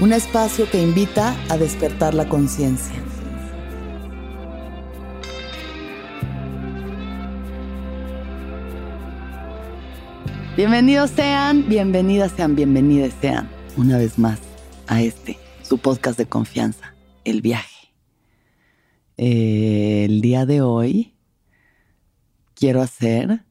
[0.00, 2.94] un espacio que invita a despertar la conciencia.
[10.56, 14.40] Bienvenidos sean, bienvenidas sean, bienvenidas sean una vez más
[14.86, 17.92] a este, su podcast de confianza, El Viaje.
[19.16, 21.14] Eh, el día de hoy
[22.54, 23.44] quiero hacer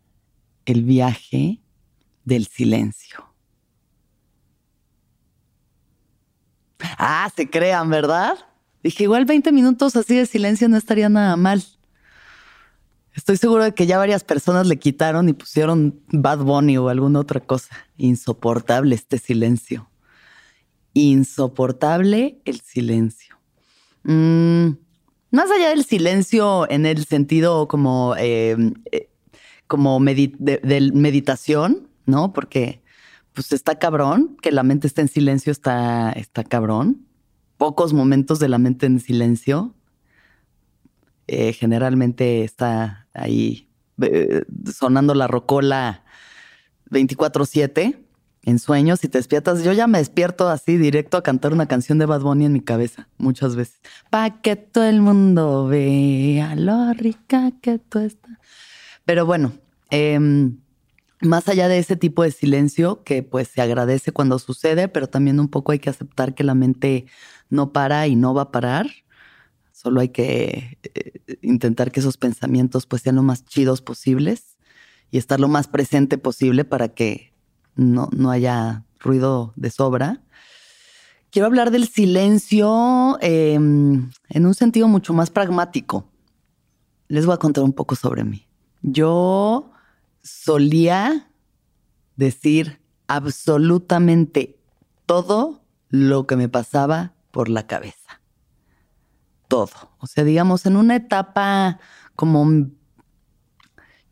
[0.66, 1.60] el viaje
[2.26, 3.33] del silencio.
[6.98, 8.38] Ah, se crean, ¿verdad?
[8.84, 11.64] Dije, igual 20 minutos así de silencio no estaría nada mal.
[13.16, 17.20] Estoy seguro de que ya varias personas le quitaron y pusieron Bad Bunny o alguna
[17.20, 17.76] otra cosa.
[17.98, 19.90] Insoportable este silencio.
[20.94, 23.38] Insoportable el silencio.
[24.04, 24.70] Mm,
[25.32, 28.58] más allá del silencio en el sentido como, eh,
[28.92, 29.10] eh,
[29.68, 32.34] como de meditación, ¿no?
[32.34, 32.83] Porque
[33.34, 37.06] pues está cabrón, que la mente está en silencio, está, está cabrón.
[37.58, 39.74] Pocos momentos de la mente en silencio.
[41.28, 43.70] Eh, generalmente está ahí
[44.02, 46.04] eh, sonando la rocola
[46.90, 48.00] 24/7
[48.44, 49.64] en sueños y te despiertas.
[49.64, 52.62] Yo ya me despierto así directo a cantar una canción de Bad Bunny en mi
[52.62, 53.80] cabeza muchas veces.
[54.10, 58.38] Pa' que todo el mundo vea lo rica que tú estás.
[59.06, 59.54] Pero bueno,
[59.92, 60.20] eh,
[61.24, 65.40] más allá de ese tipo de silencio que pues se agradece cuando sucede, pero también
[65.40, 67.06] un poco hay que aceptar que la mente
[67.50, 68.88] no para y no va a parar.
[69.72, 74.58] Solo hay que eh, intentar que esos pensamientos pues sean lo más chidos posibles
[75.12, 77.34] y estar lo más presente posible para que
[77.76, 80.22] no, no haya ruido de sobra.
[81.32, 86.08] Quiero hablar del silencio em, en un sentido mucho más pragmático.
[87.08, 88.48] Les voy a contar un poco sobre mí.
[88.82, 89.73] Yo
[90.24, 91.30] solía
[92.16, 94.60] decir absolutamente
[95.06, 98.22] todo lo que me pasaba por la cabeza.
[99.48, 99.92] Todo.
[100.00, 101.80] O sea, digamos, en una etapa
[102.16, 102.68] como...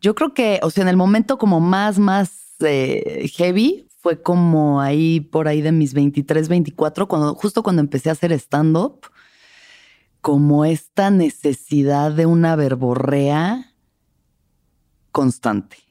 [0.01, 4.81] Yo creo que, o sea, en el momento como más, más eh, heavy fue como
[4.81, 9.01] ahí, por ahí de mis 23, 24, cuando, justo cuando empecé a hacer stand-up,
[10.21, 13.75] como esta necesidad de una verborrea
[15.11, 15.90] constante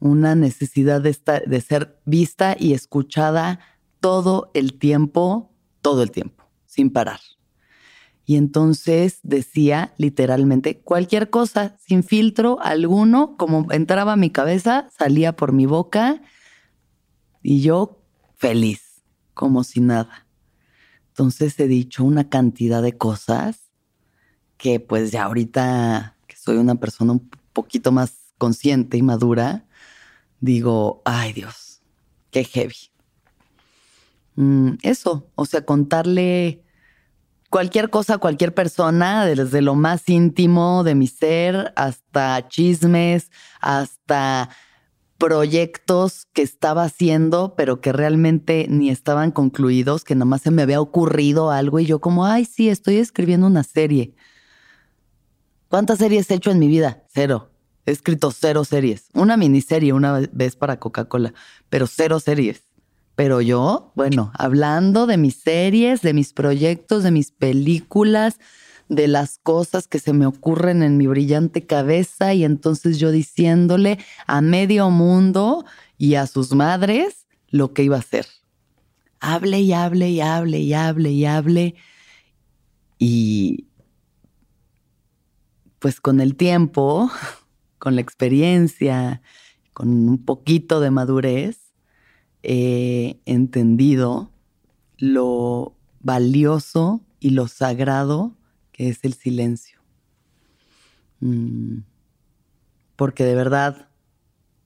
[0.00, 1.16] una necesidad de,
[1.46, 3.60] de ser vista y escuchada
[4.00, 5.52] todo el tiempo,
[5.82, 7.20] todo el tiempo, sin parar.
[8.24, 15.34] Y entonces decía literalmente cualquier cosa, sin filtro alguno, como entraba a mi cabeza, salía
[15.34, 16.22] por mi boca
[17.42, 18.00] y yo
[18.36, 19.02] feliz,
[19.34, 20.26] como si nada.
[21.08, 23.70] Entonces he dicho una cantidad de cosas
[24.56, 29.66] que pues ya ahorita que soy una persona un poquito más consciente y madura,
[30.40, 31.82] digo, ay Dios,
[32.30, 32.90] qué heavy.
[34.36, 36.62] Mm, eso, o sea, contarle
[37.50, 43.30] cualquier cosa a cualquier persona, desde lo más íntimo de mi ser hasta chismes,
[43.60, 44.50] hasta
[45.18, 50.62] proyectos que estaba haciendo, pero que realmente ni estaban concluidos, que nada más se me
[50.62, 54.14] había ocurrido algo y yo como, ay, sí, estoy escribiendo una serie.
[55.68, 57.04] ¿Cuántas series he hecho en mi vida?
[57.12, 57.50] Cero.
[57.86, 59.08] He escrito cero series.
[59.14, 61.32] Una miniserie una vez para Coca-Cola,
[61.68, 62.62] pero cero series.
[63.14, 68.38] Pero yo, bueno, hablando de mis series, de mis proyectos, de mis películas,
[68.88, 73.98] de las cosas que se me ocurren en mi brillante cabeza y entonces yo diciéndole
[74.26, 75.64] a medio mundo
[75.96, 78.26] y a sus madres lo que iba a hacer.
[79.20, 81.74] Hable y hable y hable y hable y hable.
[82.98, 83.66] Y
[85.78, 87.10] pues con el tiempo,
[87.80, 89.22] con la experiencia,
[89.72, 91.72] con un poquito de madurez,
[92.44, 94.30] he entendido
[94.98, 98.36] lo valioso y lo sagrado
[98.70, 99.80] que es el silencio.
[101.20, 101.80] Mm,
[102.96, 103.88] porque de verdad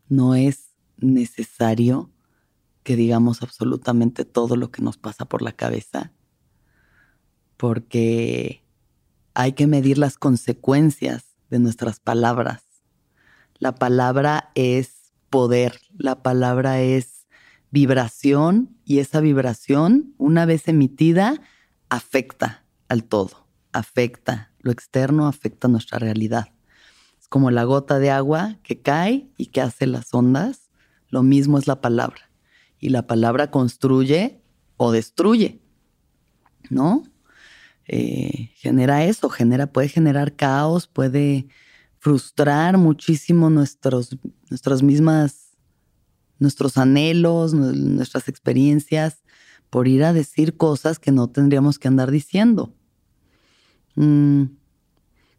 [0.09, 2.11] no es necesario
[2.83, 6.13] que digamos absolutamente todo lo que nos pasa por la cabeza,
[7.57, 8.65] porque
[9.35, 12.74] hay que medir las consecuencias de nuestras palabras.
[13.65, 17.27] La palabra es poder, la palabra es
[17.71, 21.41] vibración y esa vibración, una vez emitida,
[21.89, 26.49] afecta al todo, afecta, lo externo afecta nuestra realidad.
[27.19, 30.69] Es como la gota de agua que cae y que hace las ondas,
[31.09, 32.31] lo mismo es la palabra.
[32.79, 34.43] Y la palabra construye
[34.77, 35.63] o destruye,
[36.69, 37.03] ¿no?
[37.87, 41.49] Eh, genera eso, genera, puede generar caos, puede
[42.05, 44.15] frustrar muchísimo nuestros,
[44.51, 45.57] nuestras mismas
[46.39, 49.23] nuestros anhelos, nuestras experiencias,
[49.71, 52.75] por ir a decir cosas que no tendríamos que andar diciendo.
[53.95, 54.45] Mm.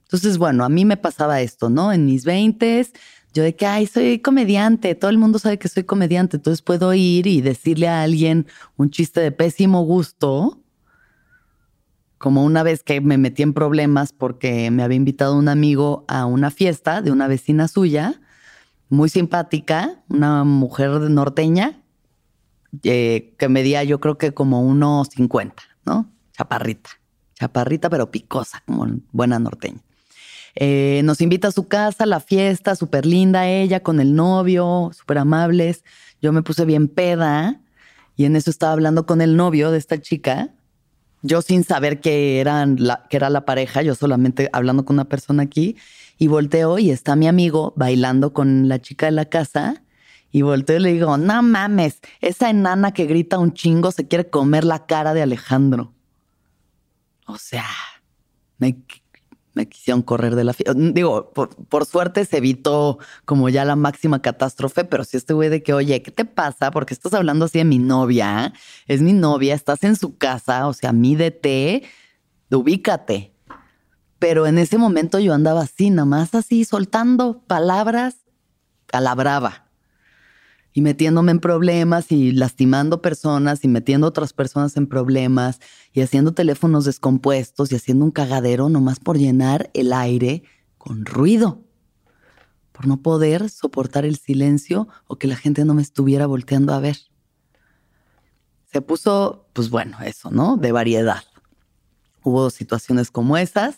[0.06, 1.94] Entonces, bueno, a mí me pasaba esto, ¿no?
[1.94, 2.94] En mis veintes,
[3.32, 6.92] yo de que, ay, soy comediante, todo el mundo sabe que soy comediante, entonces puedo
[6.96, 10.65] ir y decirle a alguien un chiste de pésimo gusto,
[12.18, 16.26] como una vez que me metí en problemas porque me había invitado un amigo a
[16.26, 18.22] una fiesta de una vecina suya,
[18.90, 21.82] muy simpática, una mujer norteña,
[22.84, 26.10] eh, que medía yo creo que como unos 50, ¿no?
[26.34, 26.90] Chaparrita,
[27.36, 29.82] chaparrita pero picosa, como buena norteña.
[30.56, 35.18] Eh, nos invita a su casa, la fiesta, súper linda ella, con el novio, súper
[35.18, 35.84] amables.
[36.22, 37.62] Yo me puse bien peda
[38.16, 40.54] y en eso estaba hablando con el novio de esta chica.
[41.26, 42.78] Yo sin saber que, eran
[43.10, 45.76] que era la pareja, yo solamente hablando con una persona aquí
[46.20, 49.82] y volteo y está mi amigo bailando con la chica de la casa.
[50.32, 54.30] Y volteo y le digo, no mames, esa enana que grita un chingo se quiere
[54.30, 55.94] comer la cara de Alejandro.
[57.26, 57.66] O sea,
[58.60, 58.78] me,
[59.66, 60.74] quisieron correr de la fiesta.
[60.76, 65.64] Digo, por, suerte se evitó como ya la máxima catástrofe, pero si este güey de
[65.64, 66.72] que, oye, ¿qué te pasa?
[66.72, 68.54] Porque estás hablando así de mi novia,
[68.88, 71.84] es mi novia, estás en su casa, o sea, mídete,
[72.52, 73.34] ubícate.
[74.20, 78.18] Pero en ese momento yo andaba así, nada más así, soltando palabras
[78.92, 79.65] a la brava
[80.76, 85.62] y metiéndome en problemas y lastimando personas y metiendo otras personas en problemas
[85.94, 90.44] y haciendo teléfonos descompuestos y haciendo un cagadero nomás por llenar el aire
[90.78, 91.64] con ruido,
[92.74, 96.82] por no poder soportar el silencio o que la gente no me estuviera volteando a
[96.82, 96.98] ver.
[98.70, 100.58] Se puso, pues bueno, eso, ¿no?
[100.58, 101.24] De variedad.
[102.22, 103.78] Hubo situaciones como esas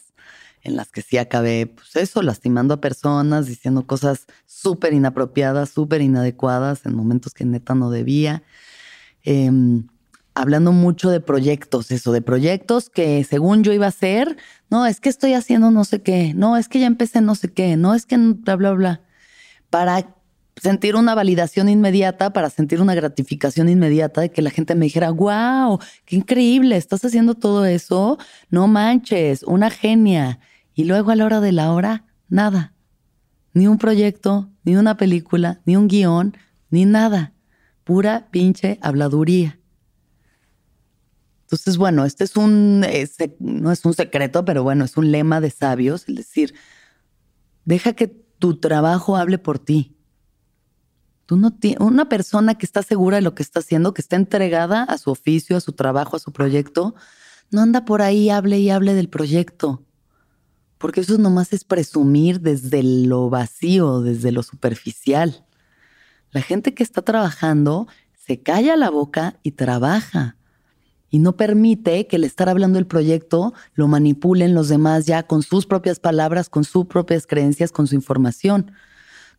[0.68, 6.02] en las que sí acabé, pues eso, lastimando a personas, diciendo cosas súper inapropiadas, súper
[6.02, 8.44] inadecuadas en momentos que neta no debía.
[9.24, 9.88] Em,
[10.36, 14.38] hablando mucho de proyectos, eso, de proyectos que según yo iba a hacer,
[14.70, 17.52] no, es que estoy haciendo no sé qué, no, es que ya empecé no sé
[17.52, 19.02] qué, no, es que bla, bla, bla,
[19.70, 20.18] para
[20.62, 25.12] sentir una validación inmediata, para sentir una gratificación inmediata de que la gente me dijera,
[25.12, 28.18] wow, qué increíble, estás haciendo todo eso,
[28.50, 30.40] no manches, una genia.
[30.78, 32.76] Y luego a la hora de la hora, nada.
[33.52, 36.38] Ni un proyecto, ni una película, ni un guion,
[36.70, 37.34] ni nada.
[37.84, 39.60] Pura pinche habladuría.
[41.42, 42.86] Entonces, bueno, este es un,
[43.40, 46.54] no es un secreto, pero bueno, es un lema de sabios, es decir,
[47.66, 49.98] deja que tu trabajo hable por ti.
[51.26, 54.84] Tú no una persona que está segura de lo que está haciendo, que está entregada
[54.84, 56.94] a su oficio, a su trabajo, a su proyecto,
[57.50, 59.87] no anda por ahí, hable y hable del proyecto
[60.78, 65.46] porque eso nomás es presumir desde lo vacío, desde lo superficial.
[66.32, 70.38] La gente que está trabajando se calla la boca y trabaja
[71.10, 75.42] y no permite que el estar hablando del proyecto lo manipulen los demás ya con
[75.42, 78.72] sus propias palabras, con sus propias creencias, con su información.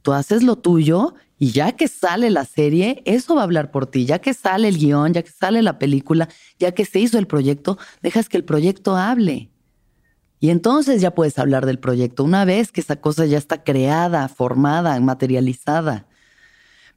[0.02, 3.86] Tú haces lo tuyo y ya que sale la serie, eso va a hablar por
[3.86, 4.06] ti.
[4.06, 6.28] Ya que sale el guion, ya que sale la película,
[6.58, 9.50] ya que se hizo el proyecto, dejas que el proyecto hable.
[10.40, 14.28] Y entonces ya puedes hablar del proyecto una vez que esa cosa ya está creada,
[14.28, 16.06] formada, materializada.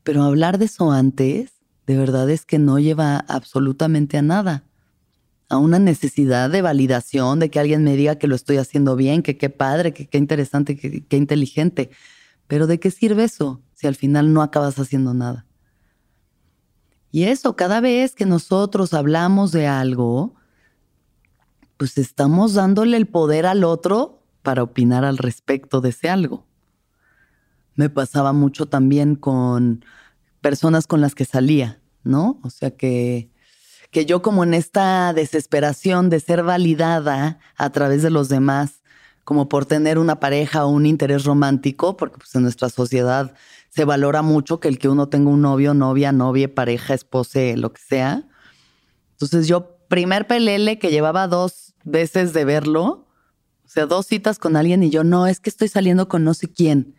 [0.04, 1.52] Pero hablar de eso antes,
[1.88, 4.64] de verdad es que no lleva absolutamente a nada.
[5.52, 9.22] a una necesidad de validación, de que alguien me diga que lo estoy haciendo bien,
[9.22, 11.90] que qué padre, que qué interesante, que qué inteligente.
[12.48, 15.46] Pero ¿de qué sirve eso si al final no acabas haciendo nada?
[17.12, 20.36] Y eso, cada vez que nosotros hablamos de algo,
[21.82, 26.46] pues estamos dándole el poder al otro para opinar al respecto de ese algo.
[27.74, 29.84] Me pasaba mucho también con
[30.42, 32.40] personas con las que salía, ¿no?
[32.44, 33.32] O sea que
[33.90, 38.84] que yo como en esta desesperación de ser validada a través de los demás,
[39.24, 43.34] como por tener una pareja o un interés romántico, porque pues en nuestra sociedad
[43.72, 47.74] se valora mucho que el que uno tenga un novio, novia, novia, pareja, esposa, lo
[47.74, 48.30] que sea.
[49.14, 53.08] Entonces yo, primer pelele que llevaba dos veces de verlo,
[53.66, 56.34] o sea, dos citas con alguien y yo, no, es que estoy saliendo con no
[56.34, 56.96] sé quién.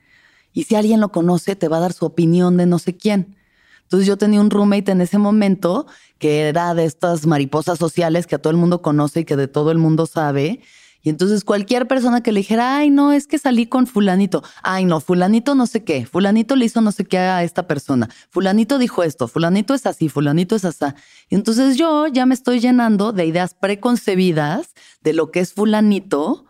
[0.52, 3.36] Y si alguien lo conoce, te va a dar su opinión de no sé quién.
[3.82, 5.86] Entonces yo tenía un roommate en ese momento
[6.18, 9.48] que era de estas mariposas sociales que a todo el mundo conoce y que de
[9.48, 10.60] todo el mundo sabe.
[11.02, 14.84] Y entonces cualquier persona que le dijera, ay, no, es que salí con fulanito, ay,
[14.84, 18.78] no, fulanito no sé qué, fulanito le hizo no sé qué a esta persona, fulanito
[18.78, 20.84] dijo esto, fulanito es así, fulanito es así.
[21.28, 26.46] Y entonces yo ya me estoy llenando de ideas preconcebidas de lo que es fulanito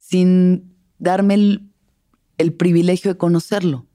[0.00, 1.70] sin darme el,
[2.38, 3.86] el privilegio de conocerlo,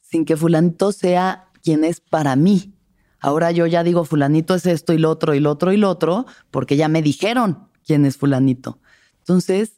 [0.00, 2.72] sin que fulanito sea quién es para mí.
[3.20, 5.90] Ahora yo ya digo, fulanito es esto y lo otro y lo otro y lo
[5.90, 8.78] otro, porque ya me dijeron quién es fulanito.
[9.18, 9.72] Entonces,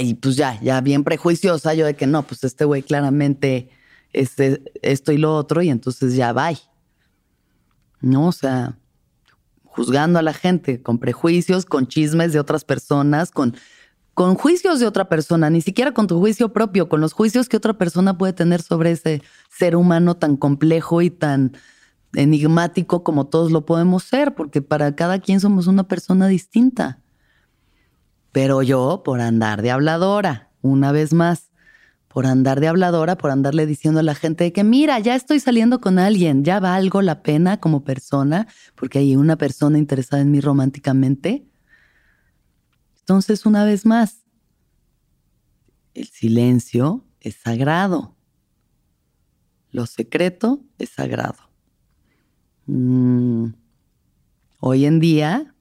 [0.00, 3.70] y pues ya, ya bien prejuiciosa yo de que no, pues este güey claramente
[4.12, 4.34] es
[4.82, 6.50] esto y lo otro y entonces ya va.
[8.00, 8.78] No, o sea,
[9.64, 13.56] juzgando a la gente con prejuicios, con chismes de otras personas, con
[14.18, 17.56] con juicios de otra persona, ni siquiera con tu juicio propio, con los juicios que
[17.56, 21.52] otra persona puede tener sobre ese ser humano tan complejo y tan
[22.14, 27.00] enigmático como todos lo podemos ser, porque para cada quien somos una persona distinta.
[28.32, 31.50] Pero yo, por andar de habladora, una vez más,
[32.08, 35.80] por andar de habladora, por andarle diciendo a la gente que mira, ya estoy saliendo
[35.80, 40.40] con alguien, ya valgo la pena como persona, porque hay una persona interesada en mí
[40.40, 41.48] románticamente,
[43.08, 44.26] entonces, una vez más,
[45.94, 48.14] el silencio es sagrado.
[49.70, 51.47] Lo secreto es sagrado.
[52.68, 53.54] Mm,
[54.60, 55.54] hoy en día,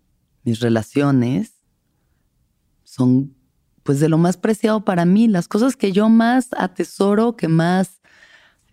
[0.44, 1.54] mis relaciones
[2.84, 3.34] son
[3.84, 5.30] pues de lo más preciado para mí.
[5.30, 8.02] Las cosas que yo más atesoro, que más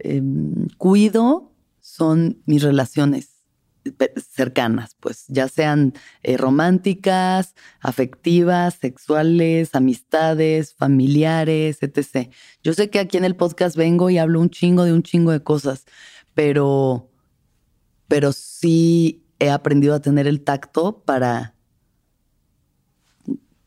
[0.01, 3.31] em, cuido, son mis relaciones
[4.33, 12.31] cercanas, pues ya sean eh, románticas, afectivas, sexuales, amistades, familiares, etc.
[12.65, 15.31] Yo sé que aquí en el podcast vengo y hablo un chingo de un chingo
[15.31, 15.85] de cosas,
[16.35, 17.14] pero,
[18.15, 21.57] pero sí he aprendido a tener el tacto para,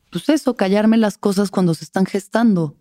[0.10, 2.78] pues eso, callarme las cosas cuando se están gestando.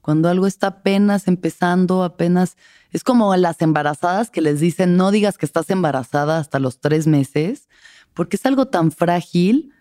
[0.00, 2.56] Cuando algo está apenas empezando, apenas...
[2.92, 7.08] Es como las embarazadas que les dicen, no digas que estás embarazada hasta los tres
[7.08, 7.68] meses,
[8.14, 9.72] porque es algo tan frágil.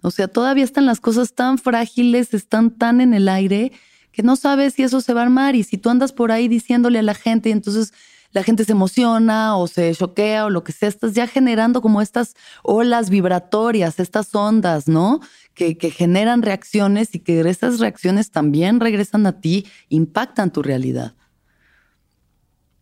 [0.00, 3.72] O sea, todavía están las cosas tan frágiles, están tan en el aire,
[4.10, 5.54] que no sabes si eso se va a armar.
[5.54, 7.92] Y si tú andas por ahí diciéndole a la gente, entonces
[8.36, 12.02] la gente se emociona o se choquea o lo que sea, estás ya generando como
[12.02, 15.20] estas olas vibratorias, estas ondas, ¿no?
[15.54, 21.14] Que, generan reacciones y que esas reacciones también regresan a ti, impactan tu realidad.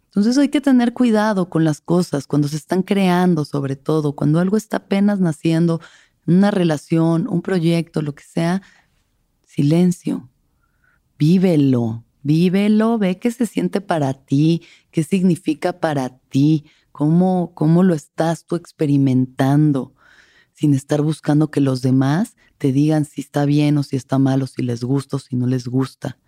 [0.07, 4.41] Entonces hay que tener cuidado con las cosas cuando se están creando, sobre todo, cuando
[4.41, 5.81] algo está apenas naciendo,
[6.27, 8.61] una relación, un proyecto, lo que sea,
[9.47, 10.29] silencio,
[11.17, 17.95] vívelo, vívelo, ve qué se siente para ti, qué significa para ti, cómo, cómo lo
[17.95, 19.95] estás tú experimentando,
[20.53, 24.43] sin estar buscando que los demás te digan si está bien o si está mal
[24.43, 26.19] o si les gusta o si no les gusta.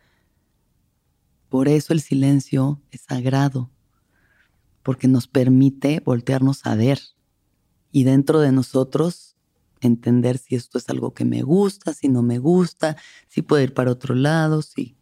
[1.49, 3.71] Por eso el silencio es sagrado,
[4.83, 7.01] porque nos permite voltearnos a ver
[7.91, 9.37] y dentro de nosotros
[9.81, 12.97] entender si esto es algo que me gusta, si no me gusta,
[13.29, 14.97] si puede ir para otro lado, si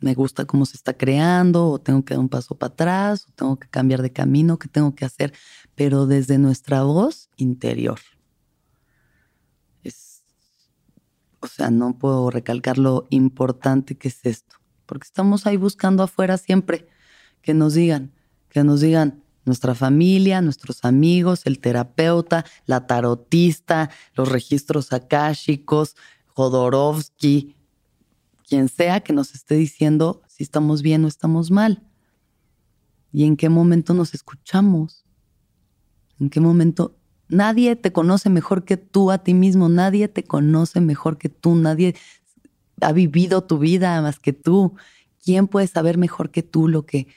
[0.00, 3.32] me gusta cómo se está creando, o tengo que dar un paso para atrás, o
[3.32, 5.32] tengo que cambiar de camino, qué tengo que hacer,
[5.74, 7.98] pero desde nuestra voz interior.
[9.82, 10.22] Es,
[11.40, 16.36] o sea, no puedo recalcar lo importante que es esto, porque estamos ahí buscando afuera
[16.36, 16.88] siempre
[17.40, 18.12] que nos digan,
[18.48, 27.55] que nos digan nuestra familia, nuestros amigos, el terapeuta, la tarotista, los registros akáshicos, Jodorowsky,
[28.48, 31.82] quien sea que nos esté diciendo si estamos bien o estamos mal.
[33.12, 35.04] Y en qué momento nos escuchamos.
[36.20, 36.96] En qué momento
[37.28, 41.56] Nadie te conoce mejor que tú a ti mismo, nadie te conoce mejor que tú,
[41.56, 41.96] nadie
[42.80, 44.74] ha vivido tu vida más que tú.
[45.24, 47.08] ¿Quién puede saber mejor que tú lo que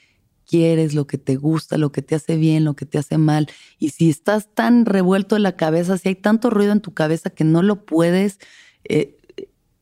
[0.44, 3.46] quieres, lo que te gusta, lo que te hace bien, lo que te hace mal?
[3.78, 7.30] Y si estás tan revuelto en la cabeza, si hay tanto ruido en tu cabeza
[7.30, 8.40] que no lo puedes
[8.82, 9.19] eh,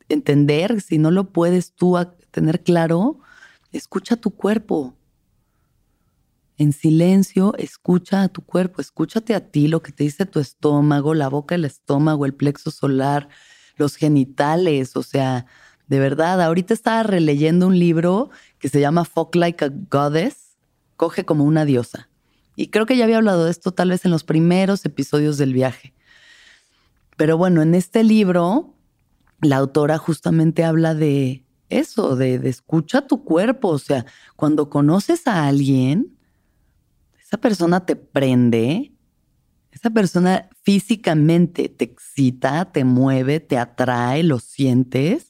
[0.08, 1.96] entender, si no lo puedes tú
[2.30, 3.20] tener claro,
[3.72, 4.94] escucha tu cuerpo.
[6.56, 11.14] En silencio, escucha a tu cuerpo, escúchate a ti, lo que te dice tu estómago,
[11.14, 13.28] la boca, el estómago, el plexo solar,
[13.76, 15.46] los genitales, o sea,
[15.86, 20.58] de verdad, ahorita estaba releyendo un libro que se llama Fuck Like a Goddess,
[20.96, 22.08] coge como una diosa.
[22.56, 25.54] Y creo que ya había hablado de esto tal vez en los primeros episodios del
[25.54, 25.94] viaje.
[27.16, 28.74] Pero bueno, en este libro,
[29.40, 33.68] la autora justamente habla de eso, de, escucha tu cuerpo.
[33.68, 36.16] O sea, cuando conoces a alguien,
[37.20, 38.92] esa persona te prende,
[39.70, 45.28] esa persona físicamente te excita, te mueve, te atrae, lo sientes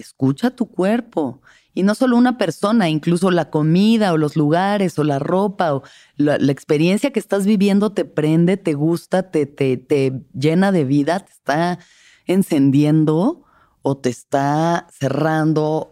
[0.00, 1.40] escucha tu cuerpo.
[1.72, 5.82] Y no solo una persona, incluso la comida o los lugares o la ropa o
[6.16, 11.20] la, experiencia que estás viviendo te prende, te gusta, te, te, te llena de vida,
[11.20, 11.78] te está
[12.26, 13.44] encendiendo
[13.82, 15.90] o te está cerrando,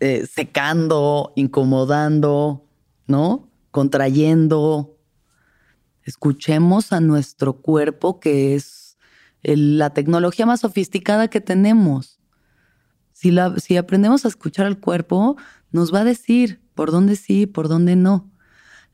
[0.00, 2.64] eh, secando, incomodando,
[3.06, 3.48] ¿no?
[3.70, 4.96] Contrayendo.
[6.02, 8.96] Escuchemos a nuestro cuerpo que es
[9.42, 12.20] la tecnología más sofisticada que tenemos.
[13.12, 15.36] Si, aprendemos a escuchar al cuerpo,
[15.70, 18.30] nos va a decir por dónde sí, por dónde no.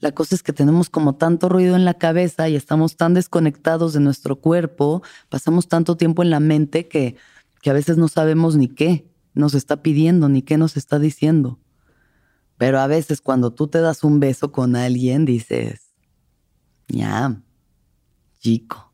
[0.01, 3.93] La cosa es que tenemos como tanto ruido en la cabeza y estamos tan desconectados
[3.93, 7.17] de nuestro cuerpo, pasamos tanto tiempo en la mente que,
[7.61, 11.59] que a veces no sabemos ni qué nos está pidiendo, ni qué nos está diciendo.
[12.57, 15.93] Pero a veces cuando tú te das un beso con alguien, dices,
[16.89, 17.43] ya,
[18.39, 18.93] chico,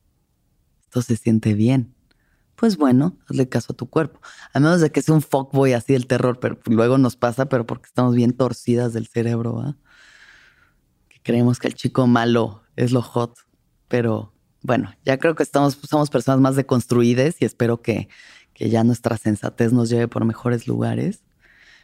[0.83, 1.97] esto se siente bien
[2.57, 4.21] pues bueno, hazle caso a tu cuerpo.
[4.53, 7.67] A menos de que sea un fuckboy así el terror, pero luego nos pasa, pero
[7.67, 9.77] porque estamos bien torcidas del cerebro, ¿va?
[9.77, 9.86] Que
[11.27, 13.37] creemos que el chico malo es lo hot.
[13.89, 18.09] Pero bueno, ya creo que estamos, somos personas más deconstruidas y espero que,
[18.55, 21.25] que ya nuestra sensatez nos lleve por mejores lugares.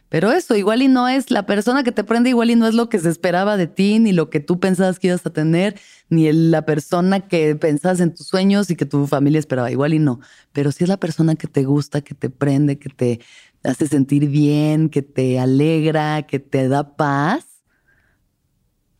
[0.07, 2.73] Pero eso, igual y no es la persona que te prende, igual y no es
[2.73, 5.77] lo que se esperaba de ti, ni lo que tú pensabas que ibas a tener,
[6.07, 9.99] ni la persona que pensabas en tus sueños y que tu familia esperaba, igual y
[9.99, 10.21] no.
[10.53, 13.19] Pero si es la persona que te gusta, que te prende, que te
[13.63, 17.52] hace sentir bien, que te alegra, que te da paz,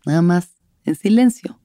[0.06, 0.50] nada más
[0.86, 1.60] en silencio.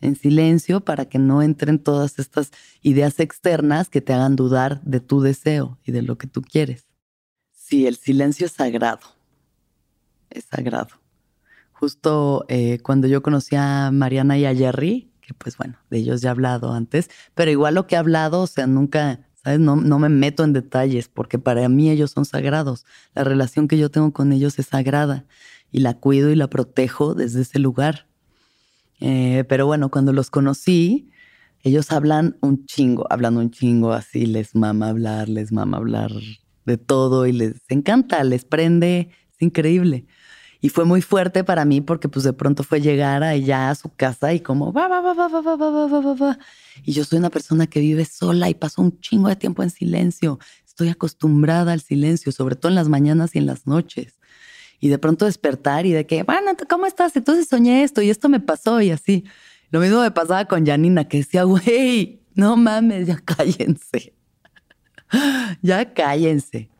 [0.00, 5.00] En silencio para que no entren todas estas ideas externas que te hagan dudar de
[5.00, 6.86] tu deseo y de lo que tú quieres.
[7.52, 9.00] Sí, el silencio es sagrado.
[10.30, 10.88] Es sagrado.
[11.72, 16.20] Justo eh, cuando yo conocí a Mariana y a Jerry, que pues bueno, de ellos
[16.20, 19.60] ya he hablado antes, pero igual lo que he hablado, o sea, nunca, ¿sabes?
[19.60, 22.86] No, no me meto en detalles porque para mí ellos son sagrados.
[23.14, 25.26] La relación que yo tengo con ellos es sagrada
[25.72, 28.06] y la cuido y la protejo desde ese lugar.
[29.00, 31.10] Eh, pero bueno, cuando los conocí,
[31.62, 36.10] ellos hablan un chingo, hablan un chingo así, les mama hablar, les mama hablar
[36.66, 40.06] de todo y les encanta, les prende, es increíble.
[40.62, 43.88] Y fue muy fuerte para mí porque pues de pronto fue llegar allá a su
[43.94, 46.38] casa y como va, va, va, va, va, va, va, va, va, va.
[46.84, 49.70] Y yo soy una persona que vive sola y paso un chingo de tiempo en
[49.70, 50.38] silencio.
[50.66, 54.19] Estoy acostumbrada al silencio, sobre todo en las mañanas y en las noches.
[54.80, 57.14] Y de pronto despertar y de que, bueno, ¿cómo estás?
[57.14, 59.24] Entonces soñé esto y esto me pasó y así.
[59.70, 64.14] Lo mismo me pasaba con Janina, que decía, güey, no mames, ya cállense.
[65.62, 66.70] ya cállense.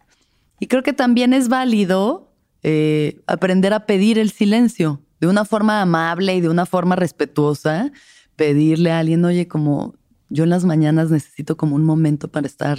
[0.59, 2.33] Y creo que también es válido
[2.63, 7.93] eh, aprender a pedir el silencio de una forma amable y de una forma respetuosa.
[8.37, 9.95] Pedirle a alguien, oye, como
[10.31, 12.79] yo en las mañanas necesito como un momento para estar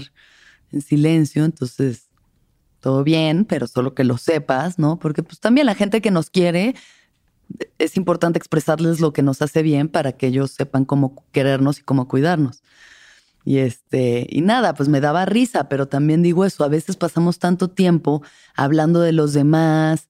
[0.72, 2.11] en silencio, entonces
[2.82, 5.00] todo bien, pero solo que lo sepas, ¿no?
[5.00, 6.76] Porque pues también la gente que nos quiere,
[7.78, 11.84] es importante expresarles lo que nos hace bien para que ellos sepan cómo querernos y
[11.84, 12.64] cómo cuidarnos.
[13.44, 17.40] Y este, y nada, pues me daba risa, pero también digo eso, a veces pasamos
[17.40, 18.22] tanto tiempo
[18.56, 20.10] hablando de los demás,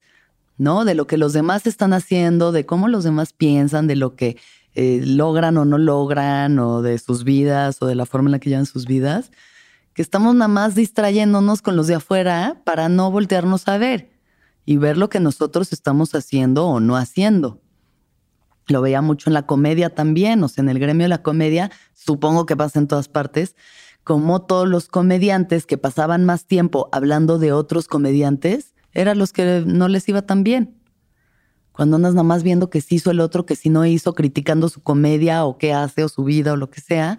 [0.58, 0.84] ¿no?
[0.84, 4.36] De lo que los demás están haciendo, de cómo los demás piensan, de lo que
[4.74, 8.38] eh, logran o no logran, o de sus vidas, o de la forma en la
[8.38, 9.30] que llevan sus vidas,
[9.94, 14.10] que estamos nada más distrayéndonos con los de afuera para no voltearnos a ver
[14.64, 17.62] y ver lo que nosotros estamos haciendo o no haciendo
[18.68, 21.70] lo veía mucho en la comedia también, o sea, en el gremio de la comedia,
[21.94, 23.56] supongo que pasa en todas partes,
[24.04, 29.62] como todos los comediantes que pasaban más tiempo hablando de otros comediantes, eran los que
[29.66, 30.76] no les iba tan bien.
[31.72, 34.68] Cuando andas nada más viendo que sí hizo el otro, que si no hizo, criticando
[34.68, 37.18] su comedia o qué hace o su vida o lo que sea,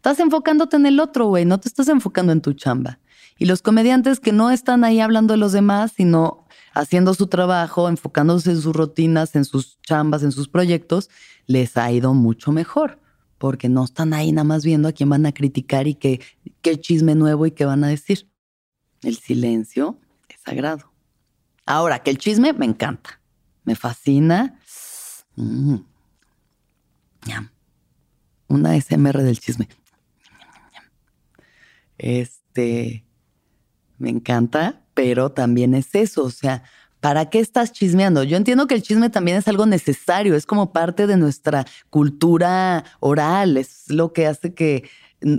[0.00, 2.98] estás enfocándote en el otro, güey, no te estás enfocando en tu chamba.
[3.36, 7.86] Y los comediantes que no están ahí hablando de los demás, sino haciendo su trabajo,
[7.86, 11.10] enfocándose en sus rutinas, en sus chambas, en sus proyectos,
[11.46, 12.98] les ha ido mucho mejor,
[13.36, 16.20] porque no están ahí nada más viendo a quién van a criticar y qué,
[16.80, 18.26] chisme nuevo y qué van a decir.
[19.02, 19.98] El silencio
[20.30, 20.90] es sagrado.
[21.66, 23.20] Ahora, que el chisme me encanta,
[23.64, 24.58] me fascina.
[25.36, 25.76] Mm.
[28.48, 29.68] Una SMR del chisme.
[32.00, 33.04] Este,
[33.98, 36.62] me encanta, pero también es eso, o sea,
[37.00, 38.22] ¿para qué estás chismeando?
[38.22, 42.84] Yo entiendo que el chisme también es algo necesario, es como parte de nuestra cultura
[43.00, 44.88] oral, es lo que hace que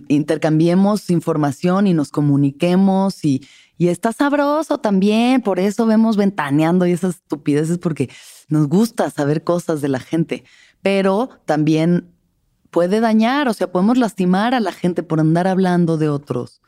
[0.08, 3.48] intercambiemos información y nos comuniquemos y,
[3.80, 8.10] y está sabroso también, por eso vemos ventaneando y esas estupideces porque
[8.48, 10.44] nos gusta saber cosas de la gente,
[10.84, 12.12] pero también
[12.72, 16.62] puede dañar, o sea, podemos lastimar a la gente por andar hablando de otros,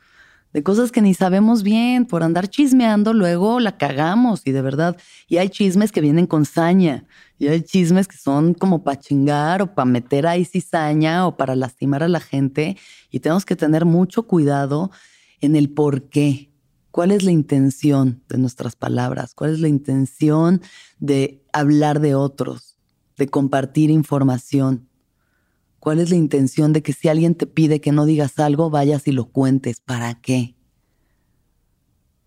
[0.51, 4.97] de cosas que ni sabemos bien, por andar chismeando, luego la cagamos y de verdad,
[5.27, 7.05] y hay chismes que vienen con saña,
[7.39, 11.55] y hay chismes que son como para chingar o para meter ahí cizaña o para
[11.55, 12.77] lastimar a la gente,
[13.09, 14.91] y tenemos que tener mucho cuidado
[15.41, 16.51] en el por qué.
[16.91, 19.33] ¿Cuál es la intención de nuestras palabras?
[19.33, 20.61] ¿Cuál es la intención
[20.99, 22.77] de hablar de otros,
[23.17, 24.87] de compartir información?
[25.83, 29.05] ¿Cuál es la intención de que si alguien te pide que no digas algo, vayas
[29.05, 29.81] y lo cuentes?
[29.81, 30.55] ¿Para qué?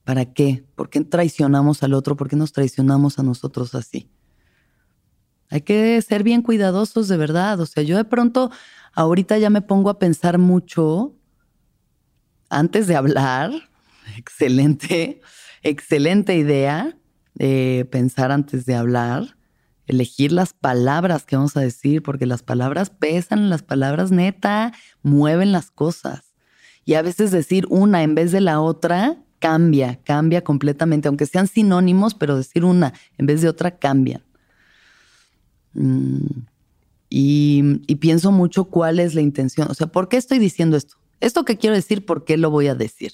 [0.04, 0.66] ¿Para qué?
[0.74, 2.18] ¿Por qué traicionamos al otro?
[2.18, 4.10] ¿Por qué nos traicionamos a nosotros así?
[5.48, 7.58] Hay que ser bien cuidadosos de verdad.
[7.58, 8.50] O sea, yo de pronto
[8.92, 11.14] ahorita ya me pongo a pensar mucho
[12.50, 13.52] antes de hablar.
[14.18, 15.22] Excelente,
[15.62, 16.94] excelente idea
[17.32, 19.35] de pensar antes de hablar
[19.86, 24.72] elegir las palabras que vamos a decir, porque las palabras pesan, las palabras neta
[25.02, 26.34] mueven las cosas.
[26.84, 31.46] Y a veces decir una en vez de la otra cambia, cambia completamente, aunque sean
[31.46, 34.22] sinónimos, pero decir una en vez de otra cambian.
[35.74, 36.44] Mm,
[37.08, 40.96] y, y pienso mucho cuál es la intención, o sea, ¿por qué estoy diciendo esto?
[41.20, 43.12] Esto que quiero decir, ¿por qué lo voy a decir?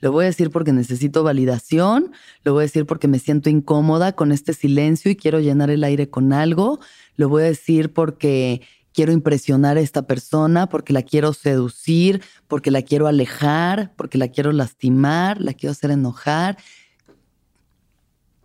[0.00, 2.12] Lo voy a decir porque necesito validación,
[2.42, 5.84] lo voy a decir porque me siento incómoda con este silencio y quiero llenar el
[5.84, 6.80] aire con algo,
[7.16, 8.62] lo voy a decir porque
[8.92, 14.28] quiero impresionar a esta persona, porque la quiero seducir, porque la quiero alejar, porque la
[14.28, 16.56] quiero lastimar, la quiero hacer enojar.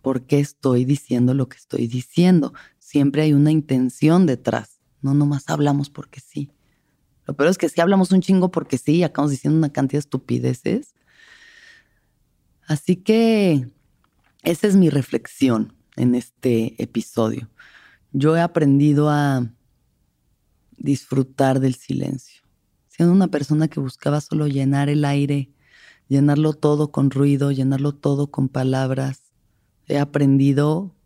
[0.02, 2.52] ¿Por qué estoy diciendo lo que estoy diciendo?
[2.78, 6.50] Siempre hay una intención detrás, no nomás hablamos porque sí.
[7.30, 10.00] Lo peor es que si hablamos un chingo porque sí, acabamos diciendo una cantidad de
[10.00, 10.96] estupideces.
[12.66, 13.68] Así que
[14.42, 17.48] esa es mi reflexión en este episodio.
[18.10, 19.48] Yo he aprendido a
[20.76, 22.42] disfrutar del silencio.
[22.88, 25.52] Siendo una persona que buscaba solo llenar el aire,
[26.08, 29.20] llenarlo todo con ruido, llenarlo todo con palabras,
[29.86, 30.96] he aprendido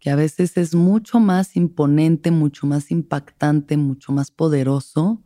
[0.00, 5.22] que a veces es mucho más imponente, mucho más impactante, mucho más poderoso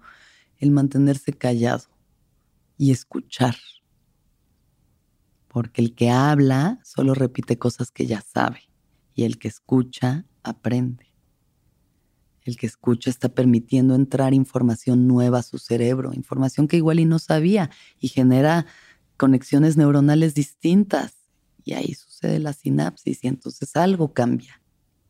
[0.58, 1.84] el mantenerse callado
[2.76, 3.54] y escuchar.
[5.46, 8.62] Porque el que habla solo repite cosas que ya sabe
[9.14, 11.12] y el que escucha aprende.
[12.42, 17.04] El que escucha está permitiendo entrar información nueva a su cerebro, información que igual y
[17.04, 18.66] no sabía y genera
[19.16, 21.14] conexiones neuronales distintas.
[21.64, 24.60] Y ahí sucede la sinapsis y entonces algo cambia.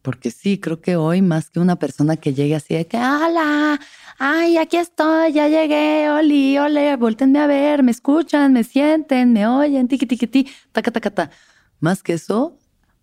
[0.05, 3.81] Porque sí, creo que hoy más que una persona que llegue así de que, ¡Hola!
[4.19, 5.33] ¡Ay, aquí estoy!
[5.33, 10.27] Ya llegué, oli, ole, voltenme a ver, me escuchan, me sienten, me oyen, tiqui, tiqui,
[10.27, 11.31] ti, taca, taca, ta.
[11.81, 12.59] Más que eso,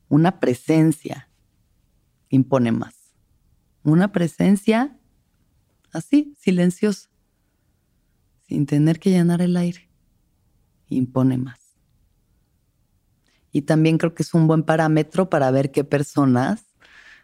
[0.10, 1.28] una presencia
[2.30, 2.94] impone más.
[3.82, 4.96] Una presencia
[5.94, 7.10] así, silenciosa,
[8.48, 9.90] sin tener que llenar el aire,
[10.88, 11.80] impone más.
[13.52, 16.71] Y también creo que es un buen parámetro para ver qué personas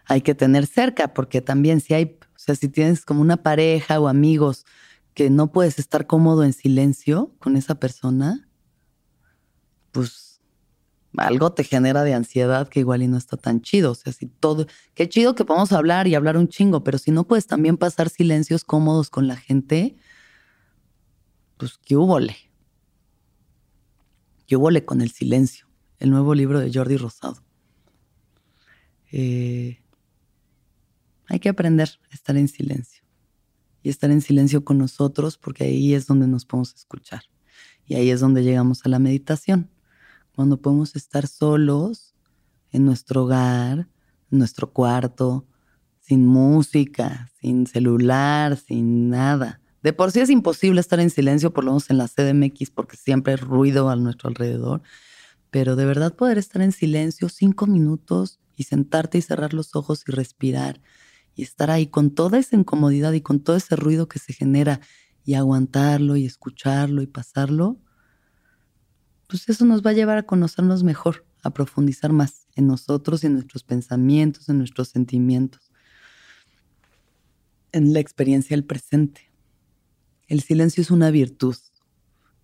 [0.08, 4.00] hay que tener cerca, porque también si hay, o sea, si tienes como una pareja
[4.00, 4.65] o amigos
[5.13, 8.48] que no puedes estar cómodo en silencio con esa persona,
[9.91, 10.41] pues
[11.17, 13.91] algo te genera de ansiedad que igual y no está tan chido.
[13.91, 17.12] O sea, si todo, qué chido que podamos hablar y hablar un chingo, pero si
[17.12, 19.98] no puedes también pasar silencios cómodos con la gente,
[21.58, 22.38] pues qué hubole.
[24.46, 25.67] Qué hubole con el silencio.
[26.00, 27.41] El nuevo libro de Jordi Rosado.
[29.12, 29.82] Eh,
[31.28, 33.04] hay que aprender a estar en silencio
[33.84, 37.24] y estar en silencio con nosotros porque ahí es donde nos podemos escuchar
[37.86, 39.72] y ahí es donde llegamos a la meditación.
[40.34, 42.13] Cuando podemos estar solos
[42.72, 43.88] en nuestro hogar,
[44.32, 45.48] en nuestro cuarto,
[46.02, 49.62] sin música, sin celular, sin nada.
[49.84, 52.98] De por sí es imposible estar en silencio, por lo menos en la CDMX, porque
[52.98, 54.82] siempre hay ruido a nuestro alrededor.
[55.50, 60.04] Pero de verdad poder estar en silencio cinco minutos y sentarte y cerrar los ojos
[60.08, 60.82] y respirar
[61.38, 64.82] y estar ahí con toda esa incomodidad y con todo ese ruido que se genera
[65.23, 67.80] y aguantarlo y escucharlo y pasarlo,
[69.28, 73.34] pues eso nos va a llevar a conocernos mejor, a profundizar más en nosotros, en
[73.34, 75.71] nuestros pensamientos, en nuestros sentimientos,
[77.71, 79.32] en la experiencia del presente.
[80.28, 81.56] El silencio es una virtud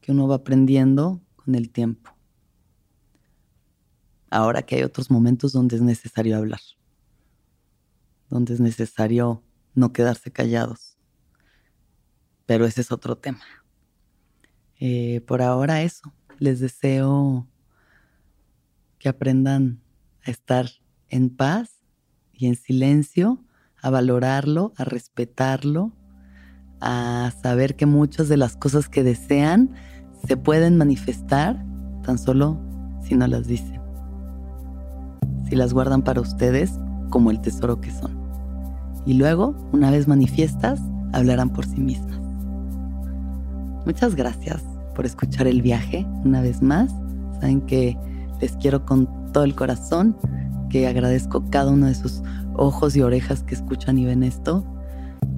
[0.01, 2.15] que uno va aprendiendo con el tiempo.
[4.29, 6.59] Ahora que hay otros momentos donde es necesario hablar
[8.33, 9.43] donde es necesario
[9.75, 10.97] no quedarse callados.
[12.47, 13.43] Pero ese es otro tema.
[14.79, 16.11] Eh, por ahora eso.
[16.39, 17.47] Les deseo
[18.97, 19.83] que aprendan
[20.25, 20.67] a estar
[21.09, 21.83] en paz
[22.31, 23.45] y en silencio,
[23.83, 25.93] a valorarlo, a respetarlo,
[26.81, 29.75] a saber que muchas de las cosas que desean
[30.27, 31.63] se pueden manifestar
[32.01, 32.59] tan solo
[33.03, 33.79] si no las dicen.
[35.47, 36.71] Si las guardan para ustedes
[37.11, 38.22] como el tesoro que son
[39.05, 42.19] y luego, una vez manifiestas, hablarán por sí mismas.
[43.85, 44.63] Muchas gracias
[44.95, 46.91] por escuchar el viaje una vez más.
[47.39, 47.97] Saben que
[48.39, 50.15] les quiero con todo el corazón,
[50.69, 52.21] que agradezco cada uno de sus
[52.55, 54.63] ojos y orejas que escuchan y ven esto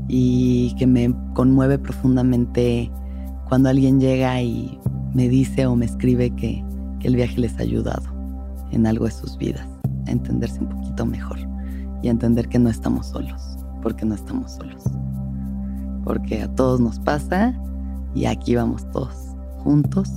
[0.08, 2.92] y que me conmueve profundamente
[3.50, 4.80] cuando alguien llega y
[5.14, 6.64] me dice o me escribe que,
[7.00, 8.04] que el viaje les ha ayudado
[8.72, 9.68] en algo de sus vidas,
[10.08, 11.40] a entenderse un poquito mejor
[12.04, 13.55] y a entender que no estamos solos
[13.86, 14.82] porque no estamos solos.
[16.04, 17.54] Porque a todos nos pasa
[18.16, 19.16] y aquí vamos todos,
[19.60, 20.10] juntos,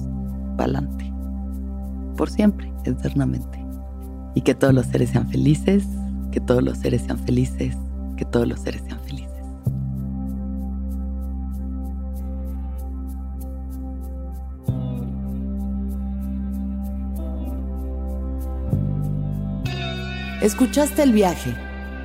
[0.57, 1.13] para adelante.
[2.17, 3.63] Por siempre, eternamente.
[4.35, 5.87] Y que todos los seres sean felices,
[6.33, 7.77] que todos los seres sean felices,
[8.17, 9.29] que todos los seres sean felices.
[20.41, 21.68] ¿Escuchaste el viaje?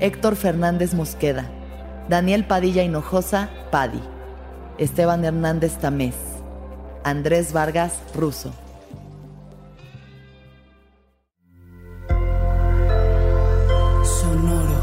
[0.00, 1.50] Héctor Fernández Mosqueda,
[2.08, 4.00] Daniel Padilla Hinojosa, Padi,
[4.78, 6.16] Esteban Hernández Tamés,
[7.04, 8.52] Andrés Vargas Russo.
[14.04, 14.82] Sonoro.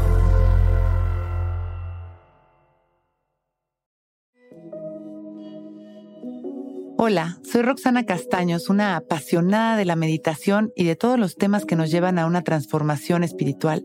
[6.96, 11.76] Hola, soy Roxana Castaños, una apasionada de la meditación y de todos los temas que
[11.76, 13.84] nos llevan a una transformación espiritual